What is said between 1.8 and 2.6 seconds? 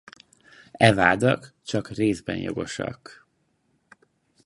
részben